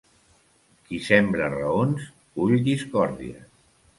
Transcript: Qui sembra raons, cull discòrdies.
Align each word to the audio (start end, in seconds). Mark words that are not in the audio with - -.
Qui 0.87 0.97
sembra 1.07 1.51
raons, 1.51 2.09
cull 2.39 2.57
discòrdies. 2.69 3.45